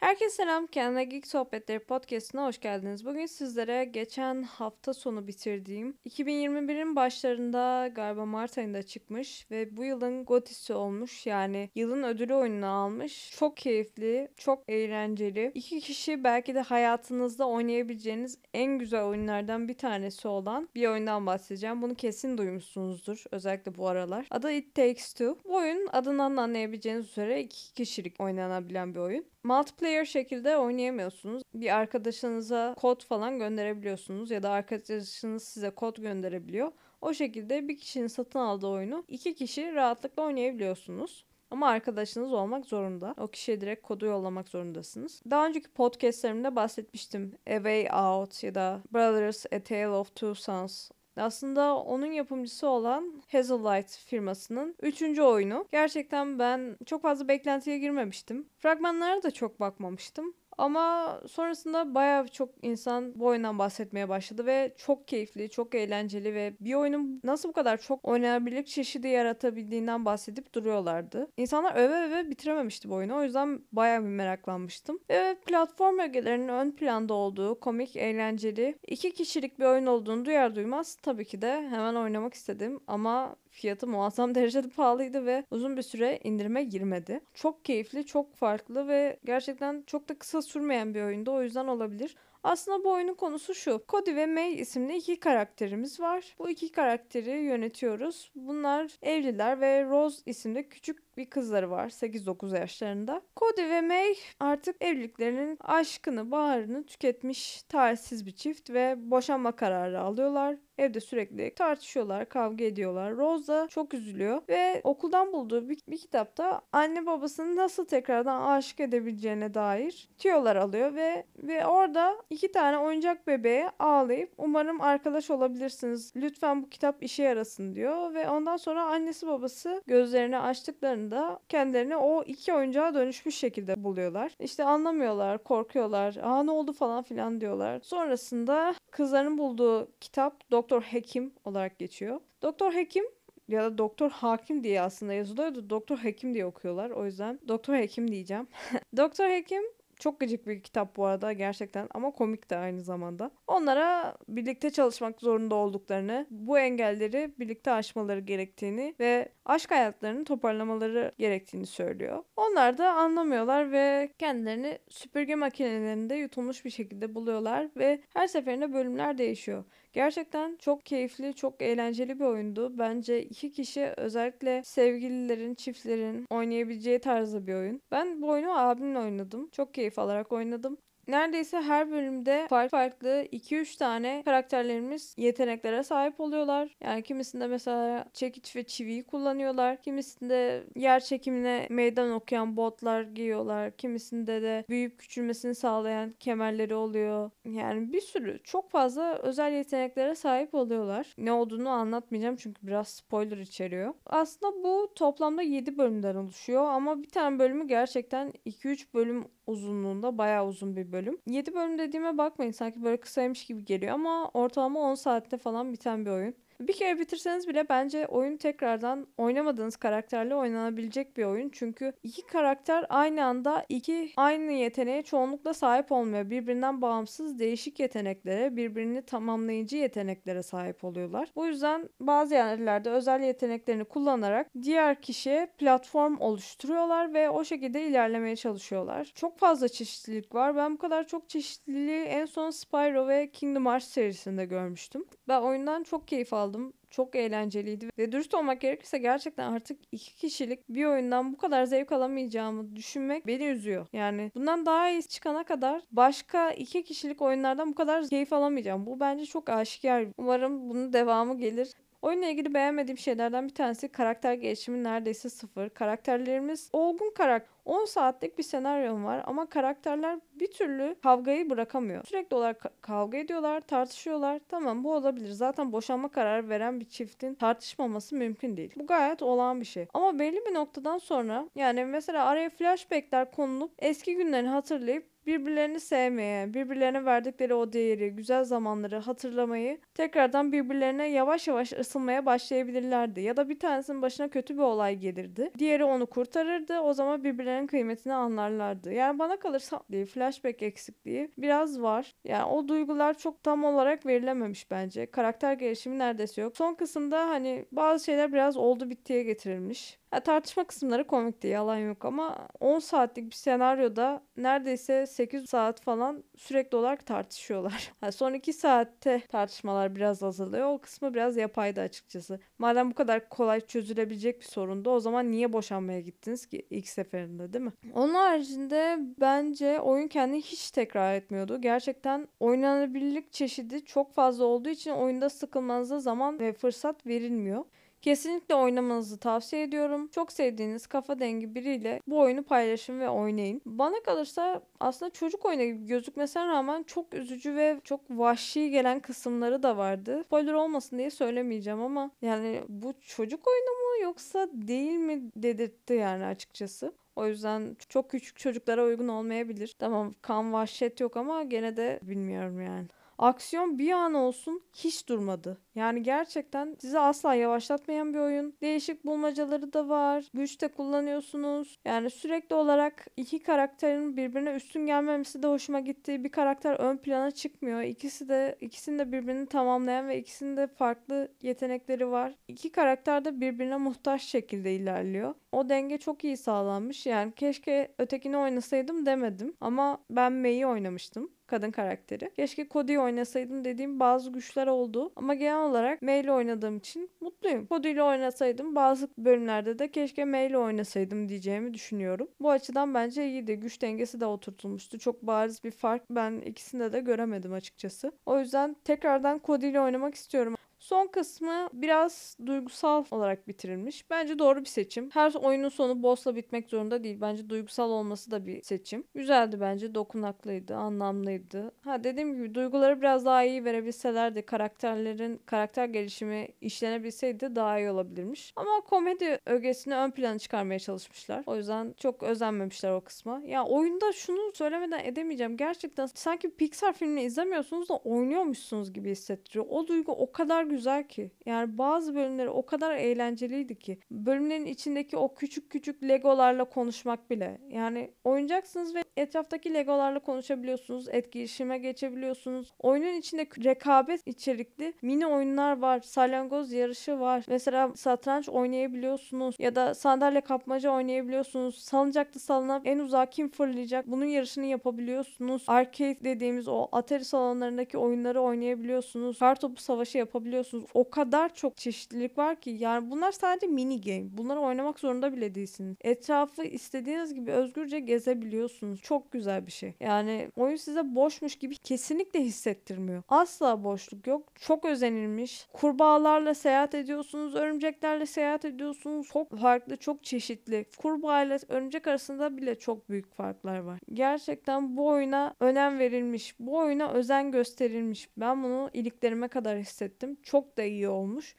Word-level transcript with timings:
Herkese 0.00 0.30
selam. 0.30 0.66
Kendine 0.66 1.04
Geek 1.04 1.26
Sohbetleri 1.26 1.78
podcastına 1.78 2.46
hoş 2.46 2.60
geldiniz. 2.60 3.06
Bugün 3.06 3.26
sizlere 3.26 3.84
geçen 3.84 4.42
hafta 4.42 4.94
sonu 4.94 5.26
bitirdiğim 5.26 5.96
2021'in 6.08 6.96
başlarında 6.96 7.88
galiba 7.94 8.26
Mart 8.26 8.58
ayında 8.58 8.82
çıkmış 8.82 9.46
ve 9.50 9.76
bu 9.76 9.84
yılın 9.84 10.24
gotisi 10.24 10.74
olmuş. 10.74 11.26
Yani 11.26 11.70
yılın 11.74 12.02
ödülü 12.02 12.34
oyununu 12.34 12.66
almış. 12.66 13.30
Çok 13.38 13.56
keyifli, 13.56 14.28
çok 14.36 14.62
eğlenceli. 14.68 15.52
İki 15.54 15.80
kişi 15.80 16.24
belki 16.24 16.54
de 16.54 16.60
hayatınızda 16.60 17.48
oynayabileceğiniz 17.48 18.38
en 18.54 18.78
güzel 18.78 19.04
oyunlardan 19.04 19.68
bir 19.68 19.78
tanesi 19.78 20.28
olan 20.28 20.68
bir 20.74 20.88
oyundan 20.88 21.26
bahsedeceğim. 21.26 21.82
Bunu 21.82 21.94
kesin 21.94 22.38
duymuşsunuzdur. 22.38 23.24
Özellikle 23.30 23.74
bu 23.74 23.88
aralar. 23.88 24.26
Adı 24.30 24.52
It 24.52 24.74
Takes 24.74 25.12
Two. 25.12 25.38
Bu 25.44 25.56
oyun 25.56 25.88
adından 25.92 26.36
anlayabileceğiniz 26.36 27.08
üzere 27.08 27.42
iki 27.42 27.74
kişilik 27.74 28.20
oynanabilen 28.20 28.94
bir 28.94 29.00
oyun. 29.00 29.26
Multiplayer 29.44 29.87
şekilde 30.04 30.56
oynayamıyorsunuz. 30.56 31.42
Bir 31.54 31.76
arkadaşınıza 31.76 32.74
kod 32.76 33.04
falan 33.04 33.38
gönderebiliyorsunuz 33.38 34.30
ya 34.30 34.42
da 34.42 34.50
arkadaşınız 34.50 35.44
size 35.44 35.70
kod 35.70 35.96
gönderebiliyor. 35.96 36.72
O 37.00 37.14
şekilde 37.14 37.68
bir 37.68 37.76
kişinin 37.76 38.06
satın 38.06 38.38
aldığı 38.38 38.66
oyunu 38.66 39.04
iki 39.08 39.34
kişi 39.34 39.74
rahatlıkla 39.74 40.22
oynayabiliyorsunuz. 40.22 41.24
Ama 41.50 41.68
arkadaşınız 41.68 42.32
olmak 42.32 42.66
zorunda. 42.66 43.14
O 43.18 43.28
kişiye 43.28 43.60
direkt 43.60 43.82
kodu 43.82 44.06
yollamak 44.06 44.48
zorundasınız. 44.48 45.22
Daha 45.30 45.46
önceki 45.46 45.68
podcastlerimde 45.68 46.56
bahsetmiştim. 46.56 47.32
A 47.46 47.54
Way 47.54 47.88
Out 47.92 48.42
ya 48.42 48.54
da 48.54 48.82
Brothers 48.92 49.46
A 49.46 49.58
Tale 49.60 49.88
of 49.88 50.16
Two 50.16 50.34
Sons 50.34 50.90
aslında 51.18 51.76
onun 51.76 52.06
yapımcısı 52.06 52.68
olan 52.68 53.22
Hazelight 53.32 53.90
firmasının 53.90 54.74
üçüncü 54.82 55.22
oyunu. 55.22 55.66
Gerçekten 55.72 56.38
ben 56.38 56.76
çok 56.86 57.02
fazla 57.02 57.28
beklentiye 57.28 57.78
girmemiştim. 57.78 58.48
Fragmanlara 58.58 59.22
da 59.22 59.30
çok 59.30 59.60
bakmamıştım. 59.60 60.34
Ama 60.58 61.20
sonrasında 61.28 61.94
bayağı 61.94 62.28
çok 62.28 62.48
insan 62.62 63.12
bu 63.20 63.26
oyundan 63.26 63.58
bahsetmeye 63.58 64.08
başladı 64.08 64.46
ve 64.46 64.74
çok 64.76 65.08
keyifli, 65.08 65.50
çok 65.50 65.74
eğlenceli 65.74 66.34
ve 66.34 66.56
bir 66.60 66.74
oyunun 66.74 67.20
nasıl 67.24 67.48
bu 67.48 67.52
kadar 67.52 67.76
çok 67.76 68.04
oynanabilirlik 68.08 68.66
çeşidi 68.66 69.08
yaratabildiğinden 69.08 70.04
bahsedip 70.04 70.54
duruyorlardı. 70.54 71.28
İnsanlar 71.36 71.74
öve 71.76 71.94
öve 71.94 72.30
bitirememişti 72.30 72.90
bu 72.90 72.94
oyunu. 72.94 73.16
O 73.16 73.22
yüzden 73.22 73.60
bayağı 73.72 74.02
bir 74.02 74.08
meraklanmıştım. 74.08 74.98
Ve 75.10 75.36
platform 75.46 75.98
ögelerinin 75.98 76.48
ön 76.48 76.70
planda 76.70 77.14
olduğu 77.14 77.60
komik, 77.60 77.96
eğlenceli, 77.96 78.78
iki 78.86 79.14
kişilik 79.14 79.58
bir 79.58 79.64
oyun 79.64 79.86
olduğunu 79.86 80.24
duyar 80.24 80.54
duymaz 80.54 80.96
tabii 81.02 81.24
ki 81.24 81.42
de 81.42 81.68
hemen 81.68 81.94
oynamak 81.94 82.34
istedim. 82.34 82.80
Ama 82.86 83.36
fiyatı 83.58 83.86
muazzam 83.86 84.34
derecede 84.34 84.68
pahalıydı 84.68 85.26
ve 85.26 85.44
uzun 85.50 85.76
bir 85.76 85.82
süre 85.82 86.20
indirime 86.24 86.64
girmedi. 86.64 87.20
Çok 87.34 87.64
keyifli, 87.64 88.06
çok 88.06 88.34
farklı 88.34 88.88
ve 88.88 89.18
gerçekten 89.24 89.82
çok 89.86 90.08
da 90.08 90.18
kısa 90.18 90.42
sürmeyen 90.42 90.94
bir 90.94 91.02
oyundu. 91.02 91.32
O 91.32 91.42
yüzden 91.42 91.66
olabilir. 91.66 92.16
Aslında 92.42 92.84
bu 92.84 92.90
oyunun 92.90 93.14
konusu 93.14 93.54
şu. 93.54 93.82
Cody 93.88 94.14
ve 94.14 94.26
May 94.26 94.60
isimli 94.60 94.96
iki 94.96 95.20
karakterimiz 95.20 96.00
var. 96.00 96.34
Bu 96.38 96.50
iki 96.50 96.72
karakteri 96.72 97.30
yönetiyoruz. 97.30 98.32
Bunlar 98.34 98.98
evliler 99.02 99.60
ve 99.60 99.84
Rose 99.84 100.22
isimli 100.26 100.68
küçük 100.68 101.07
bir 101.18 101.30
kızları 101.30 101.70
var 101.70 101.88
8-9 101.88 102.58
yaşlarında. 102.58 103.22
Cody 103.36 103.70
ve 103.70 103.80
May 103.80 104.14
artık 104.40 104.76
evliliklerinin 104.80 105.58
aşkını, 105.60 106.30
baharını 106.30 106.86
tüketmiş 106.86 107.62
tarihsiz 107.62 108.26
bir 108.26 108.32
çift 108.32 108.70
ve 108.70 108.96
boşanma 108.98 109.52
kararı 109.52 110.00
alıyorlar. 110.00 110.56
Evde 110.78 111.00
sürekli 111.00 111.54
tartışıyorlar, 111.54 112.28
kavga 112.28 112.64
ediyorlar. 112.64 113.16
Rose 113.16 113.52
da 113.52 113.68
çok 113.68 113.94
üzülüyor 113.94 114.42
ve 114.48 114.80
okuldan 114.84 115.32
bulduğu 115.32 115.68
bir, 115.68 115.78
bir 115.88 115.98
kitapta 115.98 116.60
anne 116.72 117.06
babasını 117.06 117.56
nasıl 117.56 117.84
tekrardan 117.84 118.42
aşık 118.42 118.80
edebileceğine 118.80 119.54
dair 119.54 120.08
tüyolar 120.18 120.56
alıyor 120.56 120.94
ve 120.94 121.24
ve 121.38 121.66
orada 121.66 122.16
iki 122.30 122.52
tane 122.52 122.78
oyuncak 122.78 123.26
bebeğe 123.26 123.70
ağlayıp 123.78 124.32
umarım 124.38 124.80
arkadaş 124.80 125.30
olabilirsiniz. 125.30 126.12
Lütfen 126.16 126.62
bu 126.62 126.68
kitap 126.68 127.02
işe 127.02 127.22
yarasın 127.22 127.74
diyor 127.74 128.14
ve 128.14 128.28
ondan 128.28 128.56
sonra 128.56 128.84
annesi 128.84 129.26
babası 129.26 129.82
gözlerini 129.86 130.38
açtıklarında 130.38 131.07
kendilerini 131.48 131.96
o 131.96 132.22
iki 132.22 132.54
oyuncağa 132.54 132.94
dönüşmüş 132.94 133.34
şekilde 133.34 133.84
buluyorlar. 133.84 134.32
İşte 134.40 134.64
anlamıyorlar, 134.64 135.44
korkuyorlar. 135.44 136.16
Aa 136.22 136.42
ne 136.42 136.50
oldu 136.50 136.72
falan 136.72 137.02
filan 137.02 137.40
diyorlar. 137.40 137.80
Sonrasında 137.82 138.74
kızların 138.90 139.38
bulduğu 139.38 139.88
kitap 140.00 140.50
Doktor 140.50 140.82
Hekim 140.82 141.32
olarak 141.44 141.78
geçiyor. 141.78 142.20
Doktor 142.42 142.72
Hekim 142.72 143.04
ya 143.48 143.64
da 143.64 143.78
Doktor 143.78 144.10
Hakim 144.10 144.64
diye 144.64 144.80
aslında 144.80 145.12
yazılıyordu. 145.12 145.70
Doktor 145.70 145.96
Hekim 145.98 146.34
diye 146.34 146.46
okuyorlar. 146.46 146.90
O 146.90 147.04
yüzden 147.04 147.38
Doktor 147.48 147.74
Hekim 147.74 148.10
diyeceğim. 148.10 148.46
Doktor 148.96 149.28
Hekim 149.28 149.62
çok 149.98 150.20
gıcık 150.20 150.46
bir 150.46 150.62
kitap 150.62 150.96
bu 150.96 151.06
arada 151.06 151.32
gerçekten 151.32 151.88
ama 151.94 152.10
komik 152.10 152.50
de 152.50 152.56
aynı 152.56 152.80
zamanda. 152.80 153.30
Onlara 153.46 154.16
birlikte 154.28 154.70
çalışmak 154.70 155.20
zorunda 155.20 155.54
olduklarını, 155.54 156.26
bu 156.30 156.58
engelleri 156.58 157.32
birlikte 157.38 157.70
aşmaları 157.70 158.20
gerektiğini 158.20 158.94
ve 159.00 159.28
aşk 159.48 159.70
hayatlarını 159.70 160.24
toparlamaları 160.24 161.12
gerektiğini 161.18 161.66
söylüyor. 161.66 162.24
Onlar 162.36 162.78
da 162.78 162.92
anlamıyorlar 162.92 163.72
ve 163.72 164.08
kendilerini 164.18 164.78
süpürge 164.88 165.34
makinelerinde 165.34 166.14
yutulmuş 166.14 166.64
bir 166.64 166.70
şekilde 166.70 167.14
buluyorlar 167.14 167.68
ve 167.76 168.02
her 168.14 168.26
seferinde 168.26 168.72
bölümler 168.72 169.18
değişiyor. 169.18 169.64
Gerçekten 169.92 170.56
çok 170.56 170.86
keyifli, 170.86 171.34
çok 171.34 171.62
eğlenceli 171.62 172.20
bir 172.20 172.24
oyundu. 172.24 172.78
Bence 172.78 173.22
iki 173.22 173.52
kişi 173.52 173.92
özellikle 173.96 174.62
sevgililerin, 174.64 175.54
çiftlerin 175.54 176.26
oynayabileceği 176.30 176.98
tarzda 176.98 177.46
bir 177.46 177.54
oyun. 177.54 177.82
Ben 177.90 178.22
bu 178.22 178.28
oyunu 178.28 178.58
abimle 178.58 178.98
oynadım. 178.98 179.48
Çok 179.50 179.74
keyif 179.74 179.98
alarak 179.98 180.32
oynadım. 180.32 180.78
Neredeyse 181.08 181.60
her 181.60 181.90
bölümde 181.90 182.46
farklı 182.50 182.68
farklı 182.78 183.24
2-3 183.32 183.78
tane 183.78 184.22
karakterlerimiz 184.24 185.14
yeteneklere 185.18 185.82
sahip 185.82 186.20
oluyorlar. 186.20 186.76
Yani 186.80 187.02
kimisinde 187.02 187.46
mesela 187.46 188.04
çekiç 188.12 188.56
ve 188.56 188.62
çiviyi 188.62 189.04
kullanıyorlar. 189.04 189.82
Kimisinde 189.82 190.64
yer 190.76 191.00
çekimine 191.00 191.66
meydan 191.70 192.12
okuyan 192.12 192.56
botlar 192.56 193.02
giyiyorlar. 193.02 193.76
Kimisinde 193.76 194.42
de 194.42 194.64
büyüyüp 194.68 194.98
küçülmesini 194.98 195.54
sağlayan 195.54 196.14
kemerleri 196.20 196.74
oluyor. 196.74 197.30
Yani 197.44 197.92
bir 197.92 198.00
sürü 198.00 198.38
çok 198.44 198.70
fazla 198.70 199.14
özel 199.14 199.52
yeteneklere 199.52 200.14
sahip 200.14 200.54
oluyorlar. 200.54 201.14
Ne 201.18 201.32
olduğunu 201.32 201.68
anlatmayacağım 201.68 202.36
çünkü 202.36 202.66
biraz 202.66 202.88
spoiler 202.88 203.38
içeriyor. 203.38 203.94
Aslında 204.06 204.64
bu 204.64 204.92
toplamda 204.94 205.42
7 205.42 205.78
bölümden 205.78 206.14
oluşuyor 206.14 206.64
ama 206.64 207.02
bir 207.02 207.08
tane 207.08 207.38
bölümü 207.38 207.66
gerçekten 207.66 208.32
2-3 208.46 208.94
bölüm 208.94 209.24
uzunluğunda 209.46 210.18
bayağı 210.18 210.46
uzun 210.46 210.76
bir 210.76 210.92
bölüm. 210.92 210.97
7 211.26 211.54
bölüm 211.54 211.78
dediğime 211.78 212.18
bakmayın 212.18 212.52
sanki 212.52 212.82
böyle 212.82 213.00
kısaymış 213.00 213.44
gibi 213.46 213.64
geliyor 213.64 213.92
ama 213.94 214.28
ortalama 214.34 214.80
10 214.80 214.94
saatte 214.94 215.38
falan 215.38 215.72
biten 215.72 216.06
bir 216.06 216.10
oyun. 216.10 216.34
Bir 216.60 216.72
kere 216.72 216.98
bitirseniz 216.98 217.48
bile 217.48 217.68
bence 217.68 218.06
oyun 218.06 218.36
tekrardan 218.36 219.06
oynamadığınız 219.16 219.76
karakterle 219.76 220.34
oynanabilecek 220.34 221.16
bir 221.16 221.24
oyun. 221.24 221.50
Çünkü 221.52 221.92
iki 222.02 222.26
karakter 222.26 222.86
aynı 222.88 223.24
anda 223.24 223.66
iki 223.68 224.12
aynı 224.16 224.52
yeteneğe 224.52 225.02
çoğunlukla 225.02 225.54
sahip 225.54 225.92
olmuyor. 225.92 226.30
Birbirinden 226.30 226.82
bağımsız 226.82 227.38
değişik 227.38 227.80
yeteneklere, 227.80 228.56
birbirini 228.56 229.02
tamamlayıcı 229.02 229.76
yeteneklere 229.76 230.42
sahip 230.42 230.84
oluyorlar. 230.84 231.28
Bu 231.36 231.46
yüzden 231.46 231.88
bazı 232.00 232.34
yerlerde 232.34 232.90
özel 232.90 233.20
yeteneklerini 233.20 233.84
kullanarak 233.84 234.50
diğer 234.62 235.02
kişiye 235.02 235.46
platform 235.58 236.16
oluşturuyorlar 236.20 237.14
ve 237.14 237.30
o 237.30 237.44
şekilde 237.44 237.86
ilerlemeye 237.86 238.36
çalışıyorlar. 238.36 239.12
Çok 239.14 239.38
fazla 239.38 239.68
çeşitlilik 239.68 240.34
var. 240.34 240.56
Ben 240.56 240.74
bu 240.74 240.78
kadar 240.78 241.06
çok 241.06 241.28
çeşitliliği 241.28 242.04
en 242.04 242.26
son 242.26 242.50
Spyro 242.50 243.08
ve 243.08 243.30
Kingdom 243.30 243.66
Hearts 243.66 243.88
serisinde 243.88 244.44
görmüştüm. 244.44 245.04
Ben 245.28 245.40
oyundan 245.40 245.82
çok 245.82 246.08
keyif 246.08 246.32
aldım 246.32 246.47
aldım. 246.48 246.72
Çok 246.90 247.16
eğlenceliydi 247.16 247.88
ve 247.98 248.12
dürüst 248.12 248.34
olmak 248.34 248.60
gerekirse 248.60 248.98
gerçekten 248.98 249.52
artık 249.52 249.78
iki 249.92 250.14
kişilik 250.14 250.68
bir 250.68 250.84
oyundan 250.84 251.32
bu 251.32 251.36
kadar 251.36 251.64
zevk 251.64 251.92
alamayacağımı 251.92 252.76
düşünmek 252.76 253.26
beni 253.26 253.44
üzüyor. 253.44 253.86
Yani 253.92 254.30
bundan 254.34 254.66
daha 254.66 254.90
iyi 254.90 255.02
çıkana 255.02 255.44
kadar 255.44 255.82
başka 255.92 256.50
iki 256.50 256.84
kişilik 256.84 257.22
oyunlardan 257.22 257.70
bu 257.70 257.74
kadar 257.74 258.08
keyif 258.08 258.32
alamayacağım. 258.32 258.86
Bu 258.86 259.00
bence 259.00 259.26
çok 259.26 259.48
aşikar. 259.48 260.06
Umarım 260.18 260.68
bunun 260.70 260.92
devamı 260.92 261.38
gelir. 261.38 261.68
Oyunla 262.02 262.26
ilgili 262.26 262.54
beğenmediğim 262.54 262.98
şeylerden 262.98 263.48
bir 263.48 263.54
tanesi 263.54 263.88
karakter 263.88 264.34
gelişimi 264.34 264.84
neredeyse 264.84 265.30
sıfır. 265.30 265.68
Karakterlerimiz 265.68 266.70
olgun 266.72 267.10
karakter. 267.16 267.58
10 267.64 267.84
saatlik 267.84 268.38
bir 268.38 268.42
senaryom 268.42 269.04
var 269.04 269.22
ama 269.26 269.46
karakterler 269.46 270.18
bir 270.34 270.50
türlü 270.50 270.96
kavgayı 271.02 271.50
bırakamıyor. 271.50 272.04
Sürekli 272.04 272.36
olarak 272.36 272.82
kavga 272.82 273.18
ediyorlar, 273.18 273.60
tartışıyorlar. 273.60 274.40
Tamam 274.48 274.84
bu 274.84 274.94
olabilir. 274.94 275.30
Zaten 275.30 275.72
boşanma 275.72 276.08
kararı 276.08 276.48
veren 276.48 276.80
bir 276.80 276.84
çiftin 276.84 277.34
tartışmaması 277.34 278.14
mümkün 278.14 278.56
değil. 278.56 278.72
Bu 278.76 278.86
gayet 278.86 279.22
olağan 279.22 279.60
bir 279.60 279.66
şey. 279.66 279.86
Ama 279.94 280.18
belli 280.18 280.46
bir 280.46 280.54
noktadan 280.54 280.98
sonra 280.98 281.48
yani 281.54 281.84
mesela 281.84 282.24
araya 282.26 282.50
flashbackler 282.50 283.30
konulup 283.30 283.72
eski 283.78 284.16
günlerini 284.16 284.48
hatırlayıp 284.48 285.17
birbirlerini 285.28 285.80
sevmeye, 285.80 286.54
birbirlerine 286.54 287.04
verdikleri 287.04 287.54
o 287.54 287.72
değeri, 287.72 288.10
güzel 288.10 288.44
zamanları 288.44 288.96
hatırlamayı, 288.96 289.78
tekrardan 289.94 290.52
birbirlerine 290.52 291.08
yavaş 291.08 291.48
yavaş 291.48 291.72
ısınmaya 291.72 292.26
başlayabilirlerdi. 292.26 293.20
Ya 293.20 293.36
da 293.36 293.48
bir 293.48 293.58
tanesinin 293.58 294.02
başına 294.02 294.28
kötü 294.28 294.54
bir 294.54 294.62
olay 294.62 294.96
gelirdi. 294.96 295.50
Diğeri 295.58 295.84
onu 295.84 296.06
kurtarırdı. 296.06 296.80
O 296.80 296.92
zaman 296.92 297.24
birbirlerine 297.24 297.58
karakterlerin 297.58 297.66
kıymetini 297.66 298.14
anlarlardı. 298.14 298.92
Yani 298.92 299.18
bana 299.18 299.38
kalırsa 299.38 299.80
diye 299.90 300.06
flashback 300.06 300.62
eksikliği 300.62 301.30
biraz 301.38 301.82
var. 301.82 302.14
Yani 302.24 302.44
o 302.44 302.68
duygular 302.68 303.18
çok 303.18 303.42
tam 303.42 303.64
olarak 303.64 304.06
verilememiş 304.06 304.70
bence. 304.70 305.06
Karakter 305.10 305.52
gelişimi 305.52 305.98
neredeyse 305.98 306.42
yok. 306.42 306.56
Son 306.56 306.74
kısımda 306.74 307.28
hani 307.28 307.66
bazı 307.72 308.04
şeyler 308.04 308.32
biraz 308.32 308.56
oldu 308.56 308.90
bittiye 308.90 309.22
getirilmiş. 309.22 309.98
Ya 310.12 310.20
tartışma 310.20 310.64
kısımları 310.64 311.06
komikti 311.06 311.46
yalan 311.46 311.76
yok 311.76 312.04
ama 312.04 312.48
10 312.60 312.78
saatlik 312.78 313.26
bir 313.30 313.34
senaryoda 313.36 314.22
neredeyse 314.36 315.06
8 315.06 315.44
saat 315.50 315.80
falan 315.80 316.24
sürekli 316.36 316.76
olarak 316.76 317.06
tartışıyorlar. 317.06 317.92
Yani 318.02 318.12
son 318.12 318.32
2 318.34 318.52
saatte 318.52 319.22
tartışmalar 319.28 319.96
biraz 319.96 320.22
azalıyor. 320.22 320.66
O 320.66 320.78
kısmı 320.78 321.14
biraz 321.14 321.36
yapaydı 321.36 321.80
açıkçası. 321.80 322.40
Madem 322.58 322.90
bu 322.90 322.94
kadar 322.94 323.28
kolay 323.28 323.60
çözülebilecek 323.60 324.40
bir 324.40 324.44
sorundu 324.46 324.90
o 324.90 325.00
zaman 325.00 325.30
niye 325.30 325.52
boşanmaya 325.52 326.00
gittiniz 326.00 326.46
ki 326.46 326.66
ilk 326.70 326.88
seferinde 326.88 327.52
değil 327.52 327.64
mi? 327.64 327.72
Onun 327.94 328.14
haricinde 328.14 328.98
bence 329.20 329.80
oyun 329.80 330.08
kendini 330.08 330.42
hiç 330.42 330.70
tekrar 330.70 331.14
etmiyordu. 331.14 331.60
Gerçekten 331.60 332.28
oynanabilirlik 332.40 333.32
çeşidi 333.32 333.84
çok 333.84 334.14
fazla 334.14 334.44
olduğu 334.44 334.68
için 334.68 334.90
oyunda 334.90 335.28
sıkılmanıza 335.30 336.00
zaman 336.00 336.38
ve 336.38 336.52
fırsat 336.52 337.06
verilmiyor. 337.06 337.64
Kesinlikle 338.02 338.54
oynamanızı 338.54 339.18
tavsiye 339.18 339.62
ediyorum. 339.62 340.08
Çok 340.08 340.32
sevdiğiniz 340.32 340.86
kafa 340.86 341.18
dengi 341.18 341.54
biriyle 341.54 342.00
bu 342.06 342.20
oyunu 342.20 342.42
paylaşın 342.42 343.00
ve 343.00 343.08
oynayın. 343.08 343.62
Bana 343.66 344.02
kalırsa 344.02 344.62
aslında 344.80 345.10
çocuk 345.10 345.44
oyunu 345.46 345.62
gibi 345.62 345.86
gözükmesine 345.86 346.46
rağmen 346.46 346.82
çok 346.82 347.14
üzücü 347.14 347.56
ve 347.56 347.80
çok 347.84 348.00
vahşi 348.10 348.70
gelen 348.70 349.00
kısımları 349.00 349.62
da 349.62 349.76
vardı. 349.76 350.22
Spoiler 350.26 350.52
olmasın 350.52 350.98
diye 350.98 351.10
söylemeyeceğim 351.10 351.80
ama 351.80 352.10
yani 352.22 352.62
bu 352.68 352.94
çocuk 353.00 353.48
oyunu 353.48 353.70
mu 353.70 354.02
yoksa 354.02 354.48
değil 354.52 354.98
mi 354.98 355.30
dedirtti 355.36 355.94
yani 355.94 356.24
açıkçası. 356.24 356.92
O 357.16 357.26
yüzden 357.26 357.76
çok 357.88 358.10
küçük 358.10 358.38
çocuklara 358.38 358.84
uygun 358.84 359.08
olmayabilir. 359.08 359.76
Tamam 359.78 360.14
kan 360.22 360.52
vahşet 360.52 361.00
yok 361.00 361.16
ama 361.16 361.42
gene 361.42 361.76
de 361.76 362.00
bilmiyorum 362.02 362.60
yani. 362.60 362.86
Aksiyon 363.18 363.78
bir 363.78 363.92
an 363.92 364.14
olsun 364.14 364.62
hiç 364.74 365.08
durmadı. 365.08 365.58
Yani 365.74 366.02
gerçekten 366.02 366.76
sizi 366.80 366.98
asla 366.98 367.34
yavaşlatmayan 367.34 368.14
bir 368.14 368.18
oyun. 368.18 368.54
Değişik 368.62 369.06
bulmacaları 369.06 369.72
da 369.72 369.88
var. 369.88 370.24
Güç 370.34 370.60
de 370.60 370.68
kullanıyorsunuz. 370.68 371.78
Yani 371.84 372.10
sürekli 372.10 372.54
olarak 372.54 373.06
iki 373.16 373.38
karakterin 373.42 374.16
birbirine 374.16 374.54
üstün 374.54 374.86
gelmemesi 374.86 375.42
de 375.42 375.46
hoşuma 375.46 375.80
gitti. 375.80 376.24
Bir 376.24 376.30
karakter 376.30 376.74
ön 376.74 376.96
plana 376.96 377.30
çıkmıyor. 377.30 377.82
İkisi 377.82 378.28
de 378.28 378.58
ikisini 378.60 378.98
de 378.98 379.12
birbirini 379.12 379.46
tamamlayan 379.46 380.08
ve 380.08 380.18
ikisinin 380.18 380.56
de 380.56 380.66
farklı 380.66 381.32
yetenekleri 381.42 382.10
var. 382.10 382.34
İki 382.48 382.72
karakter 382.72 383.24
de 383.24 383.40
birbirine 383.40 383.76
muhtaç 383.76 384.22
şekilde 384.22 384.74
ilerliyor. 384.74 385.34
O 385.52 385.68
denge 385.68 385.98
çok 385.98 386.24
iyi 386.24 386.36
sağlanmış. 386.36 387.06
Yani 387.06 387.32
keşke 387.34 387.94
ötekini 387.98 388.36
oynasaydım 388.36 389.06
demedim. 389.06 389.56
Ama 389.60 389.98
ben 390.10 390.32
May'i 390.32 390.66
oynamıştım 390.66 391.37
kadın 391.48 391.70
karakteri. 391.70 392.30
Keşke 392.36 392.68
Cody'yi 392.68 393.00
oynasaydım 393.00 393.64
dediğim 393.64 394.00
bazı 394.00 394.32
güçler 394.32 394.66
oldu. 394.66 395.12
Ama 395.16 395.34
genel 395.34 395.62
olarak 395.62 396.02
May 396.02 396.30
oynadığım 396.30 396.76
için 396.76 397.10
mutluyum. 397.20 397.66
Cody 397.66 397.90
ile 397.90 398.02
oynasaydım 398.02 398.74
bazı 398.74 399.08
bölümlerde 399.18 399.78
de 399.78 399.90
keşke 399.90 400.24
May 400.24 400.56
oynasaydım 400.56 401.28
diyeceğimi 401.28 401.74
düşünüyorum. 401.74 402.28
Bu 402.40 402.50
açıdan 402.50 402.94
bence 402.94 403.28
iyiydi. 403.28 403.54
Güç 403.54 403.82
dengesi 403.82 404.20
de 404.20 404.26
oturtulmuştu. 404.26 404.98
Çok 404.98 405.22
bariz 405.22 405.64
bir 405.64 405.70
fark 405.70 406.02
ben 406.10 406.40
ikisinde 406.40 406.92
de 406.92 407.00
göremedim 407.00 407.52
açıkçası. 407.52 408.12
O 408.26 408.38
yüzden 408.38 408.76
tekrardan 408.84 409.40
Cody 409.44 409.68
ile 409.68 409.80
oynamak 409.80 410.14
istiyorum. 410.14 410.57
Son 410.88 411.06
kısmı 411.06 411.68
biraz 411.72 412.36
duygusal 412.46 413.04
olarak 413.10 413.48
bitirilmiş. 413.48 414.10
Bence 414.10 414.38
doğru 414.38 414.60
bir 414.60 414.64
seçim. 414.64 415.10
Her 415.10 415.34
oyunun 415.34 415.68
sonu 415.68 416.02
boss'la 416.02 416.36
bitmek 416.36 416.68
zorunda 416.68 417.04
değil. 417.04 417.20
Bence 417.20 417.48
duygusal 417.48 417.90
olması 417.90 418.30
da 418.30 418.46
bir 418.46 418.62
seçim. 418.62 419.04
Güzeldi 419.14 419.60
bence. 419.60 419.94
Dokunaklıydı, 419.94 420.76
anlamlıydı. 420.76 421.72
Ha 421.84 422.04
dediğim 422.04 422.34
gibi 422.34 422.54
duyguları 422.54 423.00
biraz 423.00 423.24
daha 423.24 423.44
iyi 423.44 423.64
verebilselerdi, 423.64 424.42
karakterlerin 424.42 425.40
karakter 425.46 425.84
gelişimi 425.86 426.48
işlenebilseydi 426.60 427.56
daha 427.56 427.78
iyi 427.78 427.90
olabilirmiş. 427.90 428.52
Ama 428.56 428.80
komedi 428.80 429.38
ögesini 429.46 429.94
ön 429.94 430.10
plana 430.10 430.38
çıkarmaya 430.38 430.78
çalışmışlar. 430.78 431.42
O 431.46 431.56
yüzden 431.56 431.94
çok 431.98 432.22
özenmemişler 432.22 432.92
o 432.92 433.00
kısma. 433.00 433.42
Ya 433.46 433.64
oyunda 433.64 434.12
şunu 434.12 434.52
söylemeden 434.54 435.04
edemeyeceğim. 435.04 435.56
Gerçekten 435.56 436.06
sanki 436.06 436.50
Pixar 436.50 436.92
filmini 436.92 437.22
izlemiyorsunuz 437.22 437.88
da 437.88 437.96
oynuyormuşsunuz 437.96 438.92
gibi 438.92 439.10
hissettiriyor. 439.10 439.66
O 439.68 439.86
duygu 439.86 440.12
o 440.12 440.32
kadar 440.32 440.64
güzel 440.64 440.77
ki. 441.08 441.30
Yani 441.46 441.78
bazı 441.78 442.14
bölümleri 442.14 442.50
o 442.50 442.66
kadar 442.66 442.96
eğlenceliydi 442.96 443.78
ki. 443.78 443.98
Bölümlerin 444.10 444.66
içindeki 444.66 445.16
o 445.16 445.34
küçük 445.34 445.70
küçük 445.70 446.02
legolarla 446.02 446.64
konuşmak 446.64 447.30
bile. 447.30 447.60
Yani 447.70 448.10
oynayacaksınız 448.24 448.94
ve 448.94 449.04
etraftaki 449.18 449.74
legolarla 449.74 450.18
konuşabiliyorsunuz. 450.18 451.08
Etkileşime 451.08 451.78
geçebiliyorsunuz. 451.78 452.72
Oyunun 452.78 453.14
içinde 453.14 453.46
rekabet 453.64 454.26
içerikli 454.26 454.92
mini 455.02 455.26
oyunlar 455.26 455.78
var. 455.78 456.00
Salyangoz 456.00 456.72
yarışı 456.72 457.20
var. 457.20 457.44
Mesela 457.48 457.92
satranç 457.96 458.48
oynayabiliyorsunuz. 458.48 459.56
Ya 459.58 459.74
da 459.74 459.94
sandalye 459.94 460.40
kapmaca 460.40 460.90
oynayabiliyorsunuz. 460.90 461.78
Salıncakta 461.78 462.40
salınıp 462.40 462.86
en 462.86 462.98
uzağa 462.98 463.26
kim 463.26 463.48
fırlayacak 463.48 464.06
bunun 464.06 464.24
yarışını 464.24 464.66
yapabiliyorsunuz. 464.66 465.64
Arcade 465.66 466.24
dediğimiz 466.24 466.68
o 466.68 466.88
Atari 466.92 467.24
salonlarındaki 467.24 467.98
oyunları 467.98 468.40
oynayabiliyorsunuz. 468.40 469.38
Kartopu 469.38 469.82
savaşı 469.82 470.18
yapabiliyorsunuz. 470.18 470.84
O 470.94 471.10
kadar 471.10 471.54
çok 471.54 471.76
çeşitlilik 471.76 472.38
var 472.38 472.56
ki 472.56 472.70
yani 472.70 473.10
bunlar 473.10 473.32
sadece 473.32 473.66
mini 473.66 474.00
game. 474.00 474.38
Bunları 474.38 474.60
oynamak 474.60 475.00
zorunda 475.00 475.32
bile 475.32 475.54
değilsiniz. 475.54 475.96
Etrafı 476.00 476.64
istediğiniz 476.64 477.34
gibi 477.34 477.50
özgürce 477.50 478.00
gezebiliyorsunuz. 478.00 479.02
Çok 479.08 479.32
güzel 479.32 479.66
bir 479.66 479.72
şey. 479.72 479.94
Yani 480.00 480.50
oyun 480.56 480.76
size 480.76 481.14
boşmuş 481.14 481.56
gibi 481.56 481.76
kesinlikle 481.76 482.40
hissettirmiyor. 482.40 483.22
Asla 483.28 483.84
boşluk 483.84 484.26
yok. 484.26 484.52
Çok 484.60 484.84
özenilmiş. 484.84 485.66
Kurbağalarla 485.72 486.54
seyahat 486.54 486.94
ediyorsunuz. 486.94 487.54
Örümceklerle 487.54 488.26
seyahat 488.26 488.64
ediyorsunuz. 488.64 489.28
Çok 489.32 489.58
farklı, 489.58 489.96
çok 489.96 490.24
çeşitli. 490.24 490.86
Kurbağa 490.98 491.42
ile 491.42 491.58
örümcek 491.68 492.06
arasında 492.06 492.56
bile 492.56 492.78
çok 492.78 493.08
büyük 493.10 493.32
farklar 493.34 493.78
var. 493.78 494.00
Gerçekten 494.12 494.96
bu 494.96 495.06
oyuna 495.06 495.54
önem 495.60 495.98
verilmiş. 495.98 496.54
Bu 496.60 496.78
oyuna 496.78 497.12
özen 497.12 497.52
gösterilmiş. 497.52 498.28
Ben 498.36 498.62
bunu 498.62 498.90
iliklerime 498.92 499.48
kadar 499.48 499.78
hissettim 499.78 500.36
çok 500.42 500.76
da 500.76 500.82
iyi 500.82 501.08
olmuş. 501.08 501.54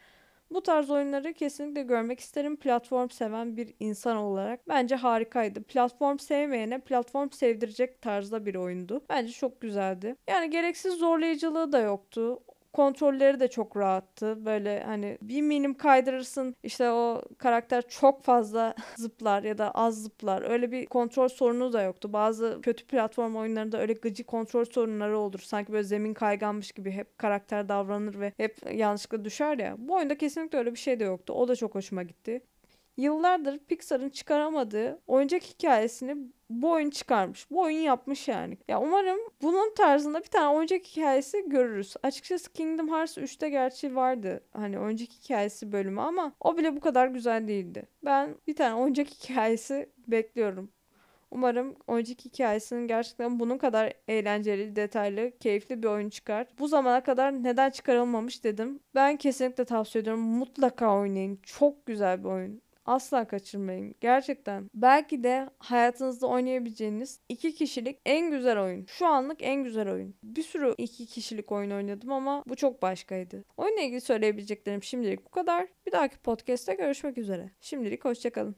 Bu 0.51 0.63
tarz 0.63 0.89
oyunları 0.89 1.33
kesinlikle 1.33 1.81
görmek 1.81 2.19
isterim 2.19 2.55
platform 2.57 3.09
seven 3.09 3.57
bir 3.57 3.73
insan 3.79 4.17
olarak. 4.17 4.67
Bence 4.67 4.95
harikaydı. 4.95 5.63
Platform 5.63 6.17
sevmeyene 6.17 6.79
platform 6.79 7.29
sevdirecek 7.29 8.01
tarzda 8.01 8.45
bir 8.45 8.55
oyundu. 8.55 9.01
Bence 9.09 9.31
çok 9.31 9.61
güzeldi. 9.61 10.15
Yani 10.29 10.49
gereksiz 10.49 10.93
zorlayıcılığı 10.93 11.71
da 11.71 11.79
yoktu 11.79 12.39
kontrolleri 12.73 13.39
de 13.39 13.47
çok 13.47 13.77
rahattı. 13.77 14.45
Böyle 14.45 14.83
hani 14.83 15.17
bir 15.21 15.41
minim 15.41 15.73
kaydırırsın 15.73 16.55
işte 16.63 16.89
o 16.91 17.21
karakter 17.37 17.87
çok 17.87 18.23
fazla 18.23 18.75
zıplar 18.97 19.43
ya 19.43 19.57
da 19.57 19.71
az 19.71 20.03
zıplar. 20.03 20.49
Öyle 20.51 20.71
bir 20.71 20.85
kontrol 20.85 21.27
sorunu 21.27 21.73
da 21.73 21.81
yoktu. 21.81 22.13
Bazı 22.13 22.59
kötü 22.61 22.85
platform 22.87 23.35
oyunlarında 23.35 23.81
öyle 23.81 23.93
gıcı 23.93 24.23
kontrol 24.23 24.65
sorunları 24.65 25.17
olur. 25.17 25.39
Sanki 25.39 25.71
böyle 25.73 25.83
zemin 25.83 26.13
kayganmış 26.13 26.71
gibi 26.71 26.91
hep 26.91 27.17
karakter 27.17 27.69
davranır 27.69 28.19
ve 28.19 28.33
hep 28.37 28.57
yanlışlıkla 28.73 29.25
düşer 29.25 29.57
ya. 29.57 29.75
Bu 29.77 29.95
oyunda 29.95 30.17
kesinlikle 30.17 30.57
öyle 30.57 30.71
bir 30.71 30.79
şey 30.79 30.99
de 30.99 31.03
yoktu. 31.03 31.33
O 31.33 31.47
da 31.47 31.55
çok 31.55 31.75
hoşuma 31.75 32.03
gitti. 32.03 32.41
Yıllardır 32.97 33.59
Pixar'ın 33.59 34.09
çıkaramadığı 34.09 34.99
oyuncak 35.07 35.43
hikayesini 35.43 36.17
bu 36.49 36.71
oyun 36.71 36.89
çıkarmış. 36.89 37.51
Bu 37.51 37.61
oyun 37.61 37.79
yapmış 37.79 38.27
yani. 38.27 38.57
Ya 38.67 38.81
umarım 38.81 39.19
bunun 39.41 39.73
tarzında 39.73 40.19
bir 40.19 40.27
tane 40.27 40.57
oyuncak 40.57 40.85
hikayesi 40.85 41.49
görürüz. 41.49 41.95
Açıkçası 42.03 42.53
Kingdom 42.53 42.89
Hearts 42.89 43.17
3'te 43.17 43.49
gerçi 43.49 43.95
vardı 43.95 44.43
hani 44.53 44.79
oyuncak 44.79 45.09
hikayesi 45.09 45.71
bölümü 45.71 46.01
ama 46.01 46.33
o 46.39 46.57
bile 46.57 46.75
bu 46.75 46.79
kadar 46.79 47.07
güzel 47.07 47.47
değildi. 47.47 47.83
Ben 48.05 48.35
bir 48.47 48.55
tane 48.55 48.75
oyuncak 48.75 49.07
hikayesi 49.23 49.89
bekliyorum. 50.07 50.71
Umarım 51.31 51.75
oyuncak 51.87 52.25
hikayesinin 52.25 52.87
gerçekten 52.87 53.39
bunun 53.39 53.57
kadar 53.57 53.93
eğlenceli, 54.07 54.75
detaylı, 54.75 55.31
keyifli 55.39 55.83
bir 55.83 55.87
oyun 55.87 56.09
çıkar. 56.09 56.47
Bu 56.59 56.67
zamana 56.67 57.03
kadar 57.03 57.43
neden 57.43 57.69
çıkarılmamış 57.69 58.43
dedim. 58.43 58.79
Ben 58.95 59.17
kesinlikle 59.17 59.65
tavsiye 59.65 60.01
ediyorum. 60.01 60.21
Mutlaka 60.21 60.95
oynayın. 60.95 61.39
Çok 61.43 61.85
güzel 61.85 62.23
bir 62.23 62.29
oyun. 62.29 62.61
Asla 62.89 63.27
kaçırmayın. 63.27 63.95
Gerçekten. 64.01 64.69
Belki 64.73 65.23
de 65.23 65.49
hayatınızda 65.59 66.27
oynayabileceğiniz 66.27 67.19
iki 67.29 67.55
kişilik 67.55 67.99
en 68.05 68.31
güzel 68.31 68.59
oyun. 68.59 68.85
Şu 68.85 69.07
anlık 69.07 69.37
en 69.41 69.63
güzel 69.63 69.89
oyun. 69.91 70.15
Bir 70.23 70.43
sürü 70.43 70.75
iki 70.77 71.05
kişilik 71.05 71.51
oyun 71.51 71.71
oynadım 71.71 72.11
ama 72.11 72.43
bu 72.47 72.55
çok 72.55 72.81
başkaydı. 72.81 73.45
Oyunla 73.57 73.81
ilgili 73.81 74.01
söyleyebileceklerim 74.01 74.83
şimdilik 74.83 75.25
bu 75.25 75.29
kadar. 75.29 75.67
Bir 75.85 75.91
dahaki 75.91 76.17
podcast'te 76.17 76.75
görüşmek 76.75 77.17
üzere. 77.17 77.51
Şimdilik 77.59 78.05
hoşçakalın. 78.05 78.55